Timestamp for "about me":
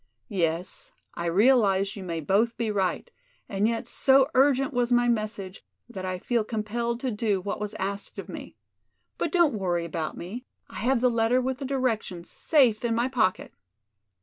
9.85-10.43